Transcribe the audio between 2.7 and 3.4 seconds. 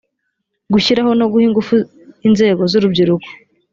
z urubyiruko